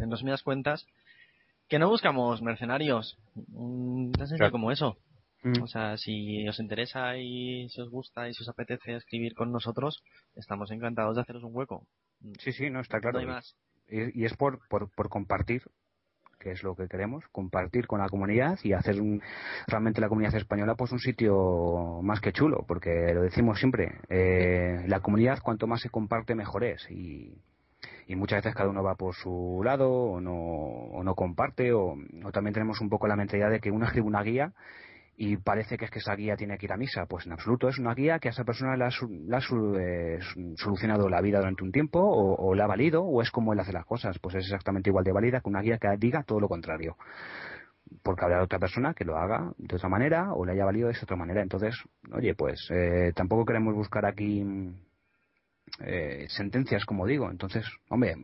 [0.00, 0.86] en resumidas cuentas,
[1.68, 3.18] que no buscamos mercenarios.
[3.34, 4.96] Tan sencillo como eso.
[5.46, 5.62] Mm.
[5.62, 9.52] O sea, si os interesa y si os gusta y si os apetece escribir con
[9.52, 10.02] nosotros,
[10.34, 11.86] estamos encantados de haceros un hueco.
[12.40, 13.20] Sí, sí, no, está claro.
[13.88, 15.62] Y, es por, por, por, compartir,
[16.40, 18.96] que es lo que queremos, compartir con la comunidad y hacer
[19.68, 24.84] realmente la comunidad española pues un sitio más que chulo, porque lo decimos siempre, eh,
[24.88, 26.90] la comunidad cuanto más se comparte mejor es.
[26.90, 27.40] Y,
[28.08, 31.96] y muchas veces cada uno va por su lado o no, o no comparte o,
[32.32, 34.52] también tenemos un poco la mentalidad de que uno escribe una guía
[35.18, 37.06] y parece que es que esa guía tiene que ir a misa.
[37.06, 40.18] Pues en absoluto, es una guía que a esa persona le ha, eh,
[40.56, 43.72] solucionado la vida durante un tiempo o, le ha valido o es como él hace
[43.72, 44.18] las cosas.
[44.18, 46.96] Pues es exactamente igual de válida que una guía que diga todo lo contrario.
[48.02, 50.92] Porque habrá otra persona que lo haga de otra manera o le haya valido de
[50.92, 51.40] esa otra manera.
[51.40, 51.74] Entonces,
[52.12, 54.44] oye, pues eh, tampoco queremos buscar aquí
[55.80, 57.30] eh, sentencias, como digo.
[57.30, 58.16] Entonces, hombre,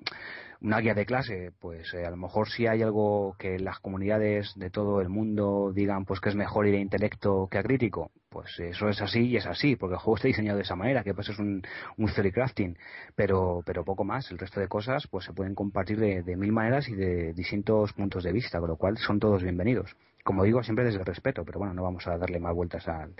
[0.62, 4.52] una guía de clase, pues eh, a lo mejor si hay algo que las comunidades
[4.54, 8.12] de todo el mundo digan pues que es mejor ir a intelecto que a crítico,
[8.28, 11.02] pues eso es así y es así, porque el juego está diseñado de esa manera,
[11.02, 11.62] que pues es un,
[11.96, 12.78] un theory crafting,
[13.16, 14.30] pero, pero poco más.
[14.30, 18.22] El resto de cosas pues se pueden compartir de, mil maneras y de distintos puntos
[18.22, 19.96] de vista, con lo cual son todos bienvenidos.
[20.22, 23.14] Como digo, siempre desde el respeto, pero bueno, no vamos a darle más vueltas al,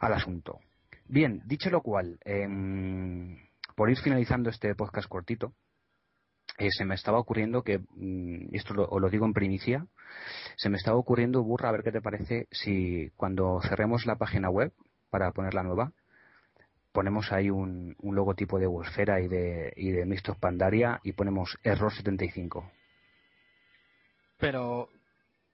[0.00, 0.60] al asunto.
[1.06, 2.46] Bien, dicho lo cual, eh,
[3.74, 5.54] por ir finalizando este podcast cortito,
[6.58, 9.86] eh, se me estaba ocurriendo que, mm, y esto lo, os lo digo en primicia,
[10.56, 14.50] se me estaba ocurriendo, Burra, a ver qué te parece si cuando cerremos la página
[14.50, 14.72] web
[15.10, 15.92] para poner la nueva,
[16.92, 21.58] ponemos ahí un, un logotipo de Wosfera y de, y de Mixtos Pandaria y ponemos
[21.64, 22.70] error 75.
[24.38, 24.88] Pero,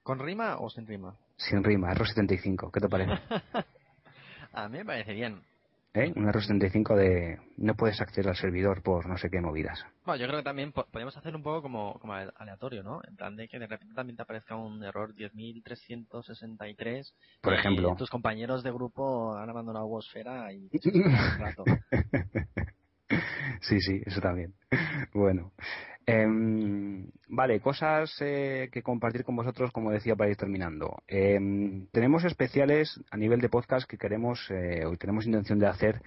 [0.03, 1.17] ¿con rima o sin rima?
[1.37, 2.71] Sin rima, error 75.
[2.71, 3.13] ¿Qué te parece?
[4.53, 5.41] A mí me parece bien.
[5.93, 6.13] ¿Eh?
[6.15, 9.85] Un error 75 de no puedes acceder al servidor por no sé qué movidas.
[10.05, 13.01] Bueno, yo creo que también po- podemos hacer un poco como, como aleatorio, ¿no?
[13.05, 17.13] En plan de que de repente también te aparezca un error 10.363.
[17.41, 17.93] Por y ejemplo.
[17.97, 20.69] Tus compañeros de grupo han abandonado Wosfera y
[21.39, 21.65] rato.
[23.61, 24.53] sí, sí, eso también.
[25.13, 25.51] Bueno.
[26.07, 31.03] Em, vale, cosas eh, que compartir con vosotros, como decía, para ir terminando.
[31.07, 36.01] Em, tenemos especiales a nivel de podcast que queremos, eh, o tenemos intención de hacer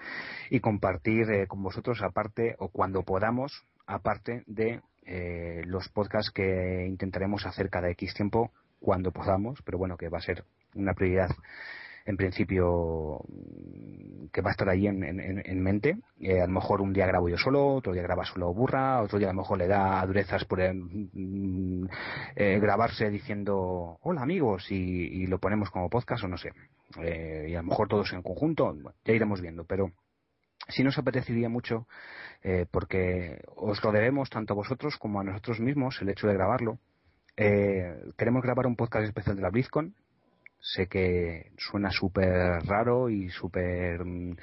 [0.50, 6.86] y compartir eh, con vosotros aparte, o cuando podamos, aparte de eh, los podcasts que
[6.86, 11.30] intentaremos hacer cada X tiempo, cuando podamos, pero bueno, que va a ser una prioridad
[12.04, 15.96] en principio mm, que va a estar ahí en, en- en mente.
[16.20, 19.18] Eh, a lo mejor un día grabo yo solo, otro día graba solo Burra, otro
[19.18, 21.86] día a lo mejor le da durezas por eh, mm,
[22.36, 26.50] eh, grabarse diciendo hola amigos y, lo ponemos como podcast o no sé.
[26.98, 29.90] Y a lo mejor todos en conjunto, ya iremos viendo, pero
[30.68, 31.86] sí nos apetecería mucho
[32.42, 36.34] eh, porque os lo debemos tanto a vosotros como a nosotros mismos el hecho de
[36.34, 36.78] grabarlo.
[37.36, 39.94] Eh, queremos grabar un podcast especial de la BlizzCon
[40.64, 42.30] sé que suena súper
[42.64, 44.36] raro y súper mm,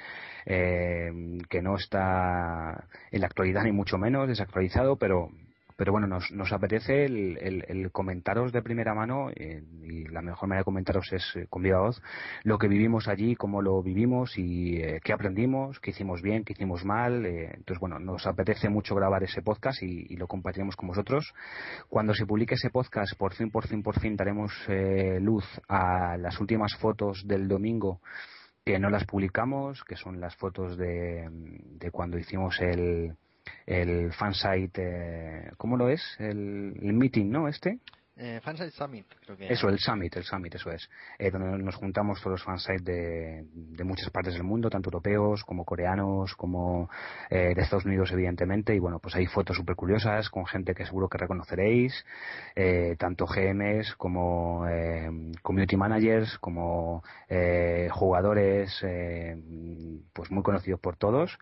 [0.46, 5.30] eh, que no está en la actualidad ni mucho menos desactualizado pero
[5.76, 10.22] pero bueno nos, nos apetece el, el- el comentaros de primera mano eh, y la
[10.22, 12.02] mejor manera de comentaros es eh, con viva voz
[12.44, 16.52] lo que vivimos allí cómo lo vivimos y eh, qué aprendimos qué hicimos bien qué
[16.52, 20.76] hicimos mal eh, entonces bueno nos apetece mucho grabar ese podcast y, y lo compartiremos
[20.76, 21.32] con vosotros.
[21.88, 24.52] Cuando se publique ese podcast, por fin, por fin, por fin daremos
[25.20, 28.00] luz a las últimas fotos del domingo
[28.64, 33.16] que no las publicamos, que son las fotos de, de cuando hicimos el,
[33.66, 36.02] el fansite, eh, ¿cómo lo es?
[36.18, 37.48] El, el meeting, ¿no?
[37.48, 37.78] Este.
[38.14, 40.88] Eh, Fansite Summit, creo que Eso, el Summit, el Summit, eso es.
[41.18, 45.42] Eh, donde nos juntamos todos los fansites de, de muchas partes del mundo, tanto europeos
[45.44, 46.90] como coreanos, como
[47.30, 48.74] eh, de Estados Unidos, evidentemente.
[48.74, 52.04] Y bueno, pues hay fotos súper curiosas con gente que seguro que reconoceréis,
[52.54, 59.36] eh, tanto GMs como eh, community managers, como eh, jugadores, eh,
[60.12, 61.38] pues muy conocidos por todos.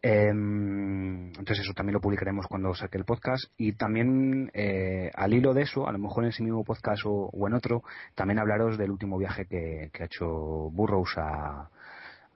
[0.00, 5.54] Eh, entonces eso también lo publicaremos cuando saque el podcast y también eh, al hilo
[5.54, 7.82] de eso, a lo mejor en ese mismo podcast o, en otro,
[8.14, 10.26] también hablaros del último viaje que, que ha hecho
[10.70, 11.68] Burroughs a,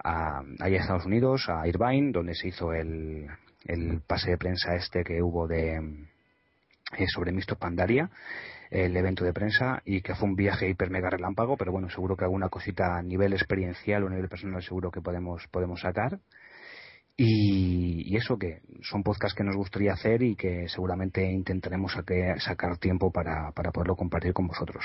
[0.03, 3.29] a, a Estados Unidos, a Irvine, donde se hizo el,
[3.67, 8.11] el pase de prensa este que hubo de eh, sobre Misto Pandaria,
[8.71, 12.17] el evento de prensa, y que fue un viaje hiper mega relámpago, pero bueno, seguro
[12.17, 16.19] que alguna cosita a nivel experiencial o a nivel personal seguro que podemos, podemos sacar.
[17.17, 22.39] Y, y eso que son podcasts que nos gustaría hacer y que seguramente intentaremos saque-
[22.41, 24.85] sacar tiempo para, para poderlo compartir con vosotros.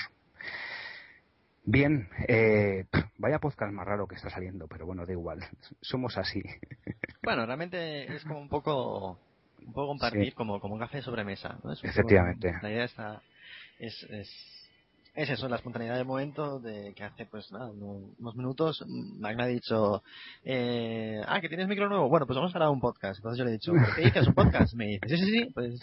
[1.63, 2.86] Bien, eh,
[3.18, 5.40] vaya podcast más raro que está saliendo, pero bueno, da igual,
[5.82, 6.42] somos así.
[7.24, 9.20] Bueno, realmente es como un poco,
[9.60, 10.32] un poco compartir Sí.
[10.32, 11.74] como, como un café sobre mesa, ¿no?
[11.74, 12.50] Efectivamente.
[12.54, 13.22] poco- la idea está,
[13.80, 14.57] es, es,
[15.17, 19.45] es eso, la espontaneidad del momento de que hace pues nada, uno- unos minutos, Magna
[19.45, 20.03] ha dicho,
[20.43, 23.17] eh, ah, que tienes micro nuevo, bueno, pues vamos a grabar un podcast.
[23.17, 24.27] Entonces yo le he dicho, ¿qué dices?
[24.27, 24.75] ¿Un podcast?
[24.75, 25.80] Me dice, sí, sí, sí, pues,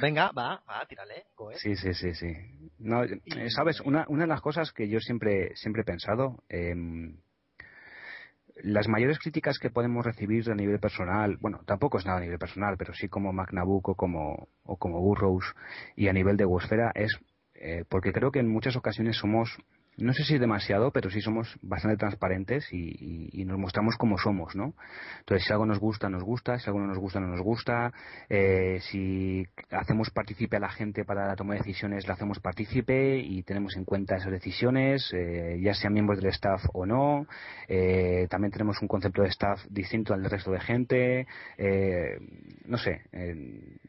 [0.00, 1.56] venga, va, va, tírale, go, eh.
[1.58, 2.32] Sí, sí, sí, sí.
[2.78, 7.16] No, eh, Sabes, una, una de las cosas que yo siempre, siempre he pensado, em,
[8.62, 12.38] las mayores críticas que podemos recibir a nivel personal, bueno, tampoco es nada a nivel
[12.38, 15.54] personal, pero sí como MacNabook o como, o como Burroughs
[15.96, 17.18] y a nivel de Wosfera es
[17.60, 19.58] eh, porque creo que en muchas ocasiones somos
[20.00, 24.54] no sé si es demasiado, pero sí somos bastante transparentes y, nos mostramos como somos,
[24.54, 24.74] ¿no?
[25.18, 27.92] Entonces, si algo nos gusta, nos gusta, si algo no nos gusta, no nos gusta.
[28.28, 33.18] Eh, si hacemos partícipe a la gente para la toma de decisiones, la hacemos partícipe
[33.18, 37.26] y tenemos en cuenta esas decisiones, eh, ya sean miembros del staff o no.
[37.66, 41.26] Eh, también tenemos un concepto de staff distinto al del resto de gente.
[42.66, 43.02] no sé.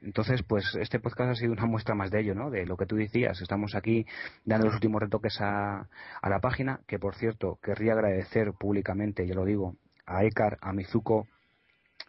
[0.01, 2.49] entonces, pues este podcast ha sido una muestra más de ello, ¿no?
[2.49, 3.39] De lo que tú decías.
[3.41, 4.05] Estamos aquí
[4.43, 5.87] dando los últimos retoques a
[6.21, 9.75] a la página, que por cierto querría agradecer públicamente, ya lo digo,
[10.05, 11.27] a Ekar, a Mizuko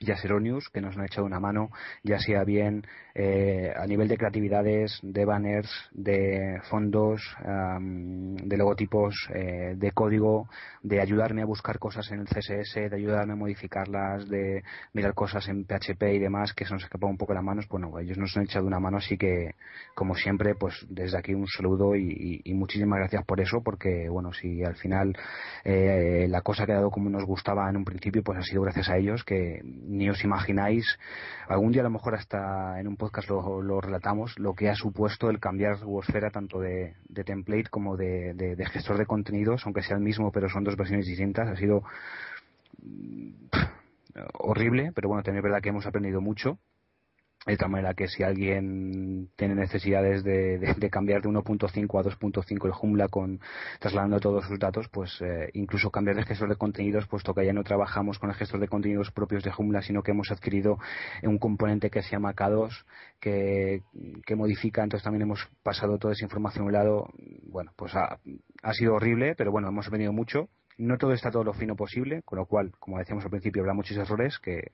[0.03, 1.70] y a Seronius, que nos han echado una mano,
[2.03, 2.84] ya sea bien
[3.14, 10.48] eh, a nivel de creatividades, de banners, de fondos, de logotipos, eh, de código,
[10.82, 15.48] de ayudarme a buscar cosas en el CSS, de ayudarme a modificarlas, de mirar cosas
[15.48, 17.68] en PHP y demás, que se nos escapado un poco las manos.
[17.68, 19.55] Bueno, ellos nos han echado una mano, así que,
[19.94, 24.62] como siempre, pues desde aquí un saludo y, muchísimas gracias por eso, porque, bueno, si
[24.62, 25.16] al final
[25.64, 28.88] eh, la cosa ha quedado como nos gustaba en un principio, pues ha sido gracias
[28.88, 29.61] a ellos que
[29.93, 30.99] ni os imagináis,
[31.49, 35.30] algún día a lo mejor hasta en un podcast lo, relatamos, lo que ha supuesto
[35.30, 40.32] el cambiar Wosfera tanto de, template como de, gestor de contenidos, aunque sea el mismo,
[40.32, 41.49] pero son dos versiones distintas.
[41.49, 41.82] Ha sido
[42.82, 43.32] mm,
[44.34, 46.59] horrible, pero bueno, también es verdad que hemos aprendido mucho
[47.47, 52.72] de tal manera que si alguien tiene necesidades de, cambiar de 1.5 a 2.5 el
[52.72, 53.40] Joomla con
[53.80, 57.53] trasladando todos sus datos, pues eh, incluso cambiar de gestor de contenidos, puesto que ya
[57.53, 60.78] no trabajamos con el gestor de contenidos propios de Joomla, sino que hemos adquirido
[61.22, 62.84] un componente que se llama K2
[63.18, 63.82] que,
[64.36, 67.09] modifica, entonces también hemos pasado toda esa información a un lado.
[67.43, 68.18] Bueno, pues ha,
[68.62, 70.49] ha sido horrible, pero bueno, hemos aprendido mucho.
[70.78, 73.74] No todo está todo lo fino posible, con lo cual, como decíamos al principio, habrá
[73.74, 74.72] muchos errores que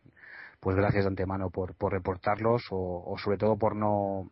[0.60, 4.30] pues gracias de antemano por, por reportarlos o, sobre todo por no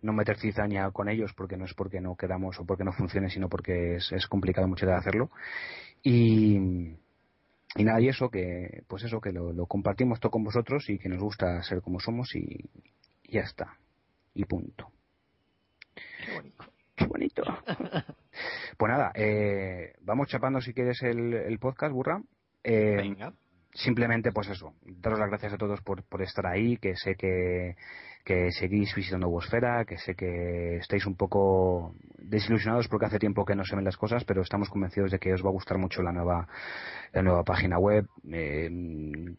[0.00, 3.30] no meter cizaña con ellos porque no es porque no quedamos o porque no funcione
[3.30, 5.30] sino porque es, es complicado mucho de hacerlo.
[6.02, 6.56] Y,
[7.76, 11.08] y nada y eso que pues eso que lo, compartimos todo con vosotros y que
[11.08, 12.68] nos gusta ser como somos y,
[13.28, 13.76] ya está.
[14.34, 14.90] Y punto.
[15.94, 16.64] Qué bonito.
[16.96, 17.42] Qué bonito.
[18.78, 22.22] Pues nada eh, vamos chapando si quieres el, el podcast burra.
[22.64, 23.34] Eh, Venga
[23.74, 27.76] simplemente pues eso, daros las gracias a todos por, por estar ahí, que sé que,
[28.24, 33.56] que seguís visitando Bosfera, que sé que estáis un poco desilusionados porque hace tiempo que
[33.56, 36.02] no se ven las cosas, pero estamos convencidos de que os va a gustar mucho
[36.02, 36.46] la nueva,
[37.12, 38.06] la nueva página web.
[38.30, 38.70] Eh,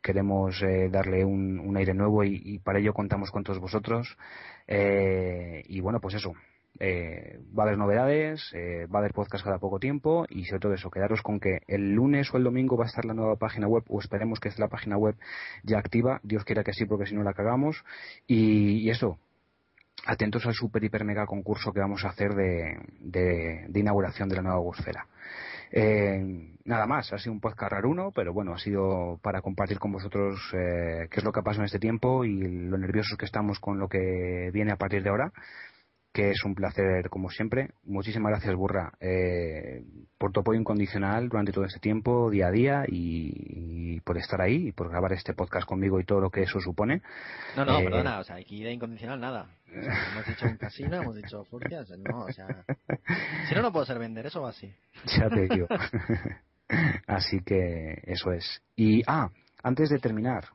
[0.02, 4.18] queremos eh, darle un, un, aire nuevo y, y, para ello contamos con todos vosotros.
[4.68, 6.34] Eh, y bueno, pues eso,
[6.80, 10.60] eh, va a haber novedades, eh, va a haber podcast cada poco tiempo y sobre
[10.60, 13.36] todo eso, quedaros con que el lunes o el domingo va a estar la nueva
[13.36, 15.16] página web o esperemos que esté la página web
[15.64, 17.84] ya activa, Dios quiera que sí porque si no la cagamos
[18.26, 19.20] y, eso,
[20.06, 24.42] atentos al super hiper mega concurso que vamos a hacer de, de, inauguración de la
[24.42, 25.08] nueva Bosfera.
[25.72, 29.92] Eh, nada más, ha sido un podcast raruno, pero bueno, ha sido para compartir con
[29.92, 33.60] vosotros qué es lo que ha pasado en este tiempo y lo nerviosos que estamos
[33.60, 35.32] con lo que viene a partir de ahora
[36.14, 37.72] que es un placer como siempre.
[37.84, 39.84] Muchísimas gracias, Burra, eh,
[40.18, 44.68] por tu apoyo incondicional durante todo este tiempo, día a día, y, por estar ahí
[44.68, 47.02] y por grabar este podcast conmigo y todo lo que eso supone.
[47.56, 49.48] No, no, eh, perdona, o sea, aquí de incondicional nada.
[49.68, 52.48] hemos dicho un casino, hemos dicho furcias, no, o sea,
[53.50, 54.72] si no, no puedo ser vender, eso va así.
[55.18, 55.68] Ya te digo.
[57.08, 58.62] así que eso es.
[58.76, 59.30] Y, ah,
[59.64, 60.46] antes de terminar,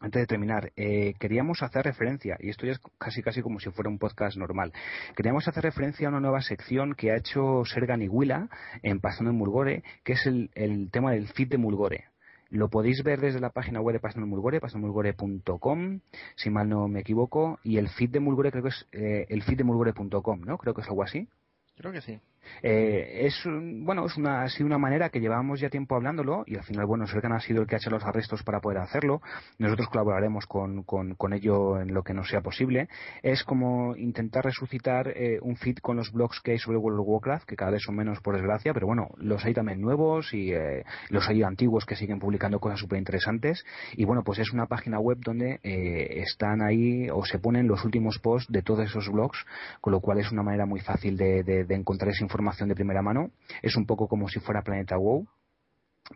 [0.00, 3.70] antes de terminar, eh, queríamos hacer referencia, y esto ya es casi casi como si
[3.70, 4.72] fuera un podcast normal,
[5.14, 8.48] queríamos hacer referencia a una nueva sección que ha hecho Sergan Iguila
[8.82, 12.04] en Pasando en Mulgore, que es el, el tema del feed de Mulgore.
[12.48, 16.00] Lo podéis ver desde la página web de Pasando en Mulgore, pasandomulgore.com,
[16.34, 19.42] si mal no me equivoco, y el feed de Mulgore creo que es eh, el
[19.42, 20.58] feed de mulgore.com, ¿no?
[20.58, 21.28] Creo que es algo así.
[21.76, 22.18] Creo que sí.
[22.62, 26.56] Eh, es bueno es una ha sido una manera que llevábamos ya tiempo hablándolo y
[26.56, 29.22] al final bueno Serkan ha sido el que ha hecho los arrestos para poder hacerlo.
[29.58, 32.88] Nosotros colaboraremos con, con, ello en lo que nos sea posible.
[33.22, 37.06] Es como intentar resucitar eh, un feed con los blogs que hay sobre World of
[37.08, 40.52] Warcraft que cada vez son menos por desgracia pero bueno los hay también nuevos y
[40.52, 44.66] eh, los hay antiguos que siguen publicando cosas súper interesantes y bueno pues es una
[44.66, 49.46] página web donde están ahí o se ponen los últimos posts de todos esos blogs
[49.80, 53.02] con lo cual es una manera muy fácil de, de encontrar esa información de primera
[53.02, 53.32] mano.
[53.60, 55.26] Es un poco como si fuera Planeta WoW,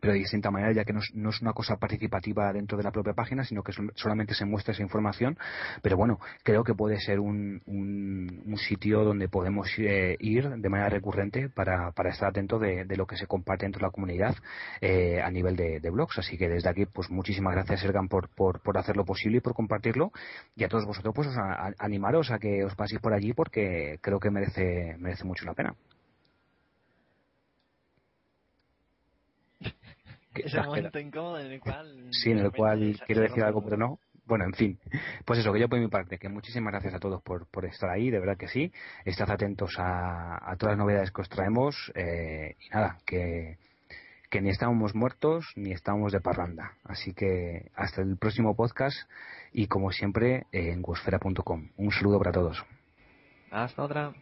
[0.00, 3.12] pero de distinta manera, ya que no es, una cosa participativa dentro de la propia
[3.14, 5.38] página, sino que solamente se muestra esa información.
[5.82, 7.62] Pero bueno, creo que puede ser un,
[8.56, 13.26] sitio donde podemos eh, ir de manera recurrente para, estar atento de, lo que se
[13.26, 14.34] comparte dentro de la comunidad
[14.80, 16.18] eh, a nivel de, blogs.
[16.18, 19.54] Así que desde aquí, pues muchísimas gracias, Ergan, por, por, por hacerlo posible y por
[19.54, 20.12] compartirlo.
[20.56, 21.28] Y a todos vosotros, pues
[21.78, 25.74] animaros a que os paséis por allí porque creo que merece, merece mucho la pena.
[30.34, 32.08] Ese momento incómodo en el cual...
[32.10, 33.98] Sí, en el cual quiero decir algo, pero no.
[34.26, 34.78] Bueno, en fin,
[35.26, 37.90] pues eso, que yo por mi parte, que muchísimas gracias a todos por, por estar
[37.90, 38.72] ahí, de verdad que sí.
[39.04, 43.58] Estad atentos a, a todas las novedades que os traemos eh, y nada, que,
[44.30, 46.72] que ni estamos muertos ni estamos de parranda.
[46.84, 48.96] Así que hasta el próximo podcast
[49.52, 51.68] y como siempre en gusfera.com.
[51.76, 52.64] Un saludo para todos.
[53.50, 54.14] Hasta otra.